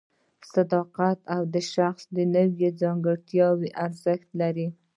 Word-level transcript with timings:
صداقت 0.53 1.19
او 1.35 1.41
د 1.53 1.55
شخص 1.73 2.03
نورې 2.17 2.67
ځانګړتیاوې 2.81 3.69
ارزښت 3.85 4.29
لري. 4.41 4.67